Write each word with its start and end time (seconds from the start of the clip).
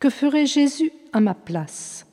Que 0.00 0.08
ferait 0.08 0.46
Jésus 0.46 0.90
à 1.12 1.20
ma 1.20 1.34
place? 1.34 2.06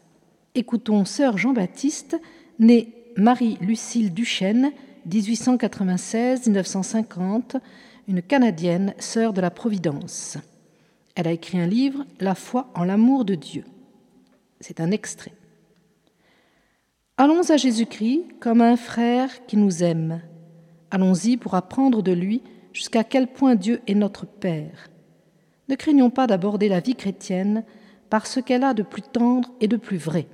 Écoutons 0.56 1.06
sœur 1.06 1.38
Jean-Baptiste, 1.38 2.18
née 2.60 2.94
Marie-Lucille 3.16 4.14
Duchesne, 4.14 4.74
1896-1950, 5.08 7.62
une 8.10 8.22
Canadienne, 8.22 8.94
sœur 9.00 9.32
de 9.32 9.40
la 9.40 9.52
Providence. 9.52 10.38
Elle 11.16 11.30
a 11.30 11.32
écrit 11.32 11.60
un 11.60 11.66
livre, 11.66 12.04
La 12.20 12.36
foi 12.36 12.70
en 12.76 12.84
l'amour 12.84 13.24
de 13.24 13.36
Dieu. 13.36 13.64
C'est 14.60 14.82
un 14.82 14.92
extrait. 14.92 15.32
Allons 17.16 17.50
à 17.50 17.56
Jésus-Christ 17.56 18.26
comme 18.42 18.60
un 18.60 18.76
frère 18.76 19.46
qui 19.46 19.56
nous 19.56 19.82
aime. 19.82 20.20
Allons-y 20.92 21.38
pour 21.38 21.56
apprendre 21.56 22.04
de 22.04 22.12
lui 22.12 22.42
jusqu'à 22.74 23.06
quel 23.06 23.28
point 23.28 23.56
Dieu 23.56 23.80
est 23.88 23.96
notre 23.96 24.26
Père. 24.26 24.90
Ne 25.70 25.76
craignons 25.76 26.10
pas 26.10 26.28
d'aborder 26.28 26.70
la 26.70 26.80
vie 26.80 26.96
chrétienne 26.96 27.64
par 28.10 28.26
ce 28.26 28.40
qu'elle 28.40 28.64
a 28.64 28.74
de 28.74 28.84
plus 28.84 29.02
tendre 29.02 29.50
et 29.60 29.68
de 29.68 29.78
plus 29.78 29.98
vrai. 29.98 30.28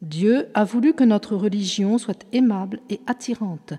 Dieu 0.00 0.48
a 0.54 0.64
voulu 0.64 0.94
que 0.94 1.04
notre 1.04 1.36
religion 1.36 1.98
soit 1.98 2.24
aimable 2.32 2.80
et 2.88 3.00
attirante, 3.06 3.74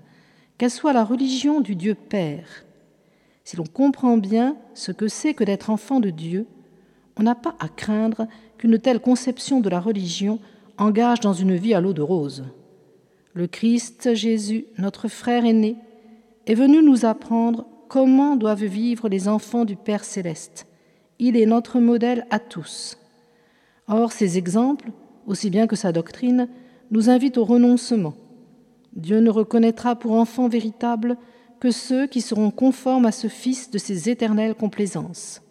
qu'elle 0.58 0.70
soit 0.70 0.92
la 0.92 1.04
religion 1.04 1.60
du 1.60 1.74
Dieu 1.74 1.94
Père. 1.94 2.64
Si 3.44 3.56
l'on 3.56 3.64
comprend 3.64 4.16
bien 4.16 4.56
ce 4.74 4.92
que 4.92 5.08
c'est 5.08 5.34
que 5.34 5.44
d'être 5.44 5.70
enfant 5.70 5.98
de 5.98 6.10
Dieu, 6.10 6.46
on 7.16 7.22
n'a 7.22 7.34
pas 7.34 7.56
à 7.58 7.68
craindre 7.68 8.28
qu'une 8.58 8.78
telle 8.78 9.00
conception 9.00 9.60
de 9.60 9.70
la 9.70 9.80
religion 9.80 10.38
engage 10.78 11.20
dans 11.20 11.32
une 11.32 11.56
vie 11.56 11.74
à 11.74 11.80
l'eau 11.80 11.92
de 11.92 12.02
rose. 12.02 12.44
Le 13.32 13.46
Christ 13.46 14.14
Jésus, 14.14 14.66
notre 14.78 15.08
frère 15.08 15.44
aîné, 15.44 15.76
est 16.46 16.54
venu 16.54 16.82
nous 16.82 17.04
apprendre 17.06 17.66
comment 17.90 18.36
doivent 18.36 18.64
vivre 18.64 19.08
les 19.08 19.26
enfants 19.26 19.66
du 19.66 19.74
Père 19.74 20.04
céleste? 20.04 20.66
Il 21.18 21.36
est 21.36 21.44
notre 21.44 21.80
modèle 21.80 22.24
à 22.30 22.38
tous. 22.38 22.96
Or, 23.88 24.12
ces 24.12 24.38
exemples, 24.38 24.92
aussi 25.26 25.50
bien 25.50 25.66
que 25.66 25.74
sa 25.74 25.90
doctrine, 25.90 26.48
nous 26.92 27.10
invitent 27.10 27.36
au 27.36 27.44
renoncement. 27.44 28.14
Dieu 28.94 29.18
ne 29.18 29.28
reconnaîtra 29.28 29.96
pour 29.96 30.12
enfants 30.12 30.48
véritables 30.48 31.16
que 31.58 31.72
ceux 31.72 32.06
qui 32.06 32.20
seront 32.20 32.52
conformes 32.52 33.06
à 33.06 33.12
ce 33.12 33.26
Fils 33.26 33.70
de 33.72 33.78
ses 33.78 34.08
éternelles 34.08 34.54
complaisances. 34.54 35.42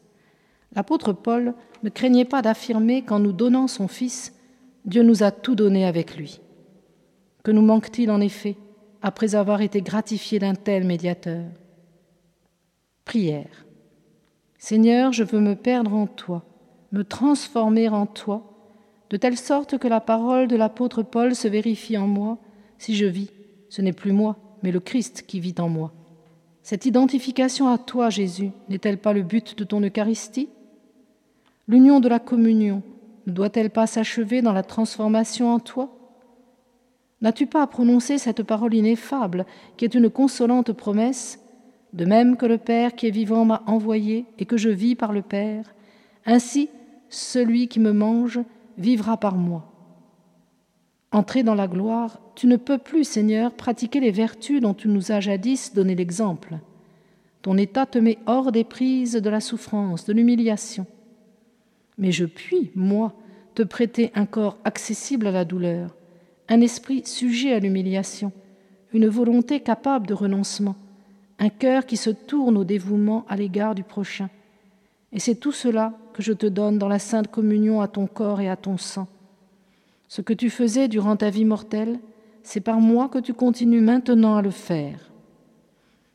L'apôtre 0.76 1.12
Paul 1.12 1.54
ne 1.84 1.90
craignait 1.90 2.26
pas 2.26 2.42
d'affirmer 2.42 3.02
qu'en 3.02 3.20
nous 3.20 3.34
donnant 3.34 3.68
son 3.68 3.90
Fils, 3.90 4.34
Dieu 4.86 5.04
nous 5.04 5.24
a 5.24 5.32
tout 5.32 5.56
donné 5.56 5.86
avec 5.86 6.16
lui. 6.16 6.40
Que 7.44 7.52
nous 7.52 7.62
manque-t-il 7.62 8.10
en 8.10 8.22
effet 8.22 8.56
après 9.02 9.36
avoir 9.36 9.62
été 9.62 9.82
gratifié 9.82 10.40
d'un 10.40 10.56
tel 10.56 10.86
médiateur? 10.86 11.44
Prière. 13.10 13.66
Seigneur, 14.60 15.14
je 15.14 15.24
veux 15.24 15.40
me 15.40 15.56
perdre 15.56 15.96
en 15.96 16.06
toi, 16.06 16.44
me 16.92 17.04
transformer 17.04 17.90
en 17.90 18.06
toi, 18.06 18.44
de 19.10 19.18
telle 19.18 19.36
sorte 19.36 19.80
que 19.80 19.88
la 19.88 20.00
parole 20.00 20.48
de 20.48 20.56
l'apôtre 20.56 21.02
Paul 21.02 21.34
se 21.34 21.48
vérifie 21.48 21.98
en 21.98 22.06
moi. 22.06 22.38
Si 22.78 22.96
je 22.96 23.08
vis, 23.08 23.32
ce 23.70 23.82
n'est 23.82 23.94
plus 23.94 24.12
moi, 24.12 24.38
mais 24.62 24.72
le 24.72 24.80
Christ 24.80 25.24
qui 25.26 25.40
vit 25.40 25.56
en 25.58 25.70
moi. 25.70 25.92
Cette 26.62 26.86
identification 26.86 27.68
à 27.68 27.80
toi, 27.80 28.12
Jésus, 28.12 28.52
n'est-elle 28.70 29.00
pas 29.00 29.14
le 29.14 29.24
but 29.24 29.58
de 29.58 29.64
ton 29.64 29.82
Eucharistie? 29.82 30.50
L'union 31.68 32.00
de 32.00 32.10
la 32.10 32.20
communion 32.20 32.84
ne 33.26 33.32
doit-elle 33.32 33.72
pas 33.72 33.88
s'achever 33.88 34.44
dans 34.44 34.54
la 34.54 34.62
transformation 34.62 35.52
en 35.52 35.60
toi? 35.60 35.90
N'as-tu 37.22 37.48
pas 37.48 37.64
à 37.64 37.68
prononcer 37.68 38.20
cette 38.20 38.44
parole 38.44 38.76
ineffable, 38.76 39.48
qui 39.78 39.86
est 39.86 39.96
une 39.96 40.12
consolante 40.12 40.74
promesse? 40.74 41.39
De 41.94 42.06
même 42.06 42.38
que 42.38 42.46
le 42.46 42.58
Père 42.58 42.96
qui 42.96 43.08
est 43.08 43.12
vivant 43.12 43.46
m'a 43.46 43.64
envoyé 43.66 44.26
et 44.38 44.46
que 44.46 44.58
je 44.58 44.70
vis 44.70 44.96
par 44.96 45.12
le 45.12 45.22
Père, 45.22 45.74
ainsi 46.26 46.70
celui 47.10 47.68
qui 47.68 47.80
me 47.80 47.92
mange 47.92 48.40
vivra 48.78 49.18
par 49.18 49.36
moi. 49.36 49.66
Entré 51.12 51.42
dans 51.42 51.56
la 51.56 51.68
gloire, 51.68 52.20
tu 52.36 52.46
ne 52.46 52.56
peux 52.56 52.78
plus, 52.78 53.04
Seigneur, 53.04 53.52
pratiquer 53.52 54.00
les 54.00 54.12
vertus 54.12 54.62
dont 54.62 54.76
tu 54.76 54.88
nous 54.88 55.12
as 55.12 55.20
jadis 55.20 55.74
donné 55.74 55.96
l'exemple. 55.96 56.60
Ton 57.42 57.58
état 57.58 57.86
te 57.86 57.98
met 57.98 58.20
hors 58.28 58.52
des 58.52 58.64
prises 58.64 59.14
de 59.14 59.30
la 59.30 59.40
souffrance, 59.40 60.06
de 60.06 60.14
l'humiliation. 60.14 60.86
Mais 61.98 62.12
je 62.12 62.26
puis, 62.26 62.72
moi, 62.76 63.14
te 63.56 63.64
prêter 63.64 64.12
un 64.14 64.26
corps 64.26 64.58
accessible 64.64 65.28
à 65.28 65.32
la 65.32 65.46
douleur, 65.46 65.96
un 66.48 66.62
esprit 66.62 67.02
sujet 67.06 67.54
à 67.54 67.60
l'humiliation, 67.60 68.32
une 68.94 69.08
volonté 69.08 69.62
capable 69.62 70.06
de 70.06 70.14
renoncement, 70.14 70.76
un 71.40 71.50
cœur 71.50 71.86
qui 71.86 71.98
se 71.98 72.10
tourne 72.10 72.58
au 72.58 72.64
dévouement 72.64 73.26
à 73.28 73.36
l'égard 73.36 73.76
du 73.76 73.84
prochain. 73.84 74.30
Et 75.12 75.20
c'est 75.20 75.36
tout 75.36 75.52
cela 75.52 75.94
que 76.14 76.22
je 76.22 76.34
te 76.34 76.46
donne 76.46 76.78
dans 76.78 76.88
la 76.88 77.00
sainte 77.00 77.30
communion 77.30 77.82
à 77.82 77.88
ton 77.88 78.08
corps 78.08 78.42
et 78.42 78.50
à 78.50 78.56
ton 78.56 78.78
sang 78.78 79.08
ce 80.10 80.22
que 80.22 80.34
tu 80.34 80.50
faisais 80.50 80.90
durant 80.90 81.16
ta 81.16 81.30
vie 81.30 81.46
mortelle, 81.46 82.00
c'est 82.44 82.60
par 82.60 82.82
moi 82.82 83.08
que 83.08 83.20
tu 83.20 83.34
continues 83.34 83.80
maintenant 83.80 84.36
à 84.36 84.42
le 84.42 84.50
faire. 84.50 85.12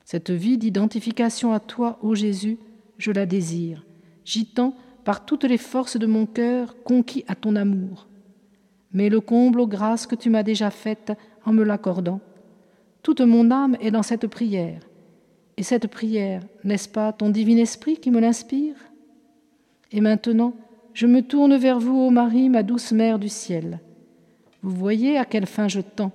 Cette 0.05 0.31
vie 0.31 0.59
d'identification 0.59 1.53
à 1.53 1.61
toi, 1.61 1.99
ô 2.03 2.15
Jésus, 2.15 2.59
je 2.99 3.13
la 3.13 3.25
désire. 3.25 3.87
J'y 4.25 4.47
tends 4.47 4.75
par 5.05 5.25
toutes 5.25 5.45
les 5.45 5.59
forces 5.59 5.97
de 5.97 6.07
mon 6.07 6.27
cœur 6.27 6.75
conquis 6.83 7.25
à 7.29 7.37
ton 7.37 7.55
amour. 7.55 8.09
Mais 8.93 9.09
le 9.09 9.21
comble 9.21 9.61
aux 9.61 9.67
grâces 9.67 10.07
que 10.07 10.17
tu 10.17 10.29
m'as 10.29 10.43
déjà 10.43 10.71
faites 10.71 11.13
en 11.45 11.53
me 11.53 11.63
l'accordant. 11.63 12.21
Toute 13.03 13.21
mon 13.21 13.51
âme 13.53 13.77
est 13.81 13.93
dans 13.93 14.03
cette 14.03 14.27
prière. 14.27 14.81
Et 15.57 15.63
cette 15.63 15.87
prière, 15.87 16.43
n'est-ce 16.65 16.89
pas 16.89 17.13
ton 17.13 17.31
divin 17.31 17.57
esprit 17.59 17.99
qui 17.99 18.11
me 18.11 18.21
l'inspire? 18.21 18.77
Et 19.93 20.01
maintenant, 20.01 20.55
je 20.93 21.07
me 21.07 21.23
tourne 21.23 21.57
vers 21.57 21.79
vous, 21.79 21.97
ô 21.97 22.11
Marie, 22.11 22.49
ma 22.49 22.63
douce 22.63 22.93
mère 22.93 23.19
du 23.19 23.29
ciel. 23.29 23.81
Vous 24.63 24.75
voyez 24.75 25.19
à 25.19 25.25
quelle 25.25 25.47
fin 25.47 25.69
je 25.69 25.81
tends, 25.81 26.13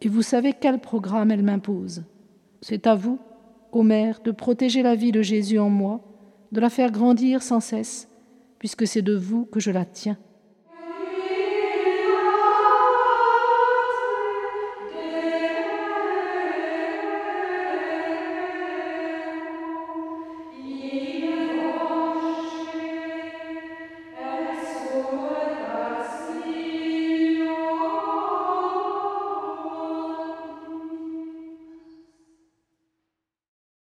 et 0.00 0.08
vous 0.08 0.22
savez 0.22 0.54
quel 0.58 0.78
programme 0.80 1.30
elle 1.30 1.42
m'impose. 1.42 2.04
C'est 2.60 2.86
à 2.86 2.94
vous, 2.94 3.18
ô 3.70 3.82
Mère, 3.82 4.20
de 4.24 4.30
protéger 4.30 4.82
la 4.82 4.94
vie 4.94 5.12
de 5.12 5.22
Jésus 5.22 5.58
en 5.58 5.70
moi, 5.70 6.00
de 6.50 6.60
la 6.60 6.70
faire 6.70 6.90
grandir 6.90 7.42
sans 7.42 7.60
cesse, 7.60 8.08
puisque 8.58 8.86
c'est 8.86 9.02
de 9.02 9.14
vous 9.14 9.44
que 9.44 9.60
je 9.60 9.70
la 9.70 9.84
tiens. 9.84 10.18